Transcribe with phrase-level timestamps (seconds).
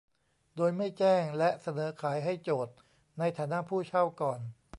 [0.55, 2.75] โดยไม่แจ้งและเสนอขายให้โจทก์
[3.19, 4.39] ในฐานะผู้เช่าก่อน